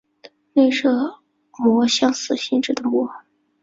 [0.53, 0.89] 内射
[1.59, 3.07] 模相似性质的模。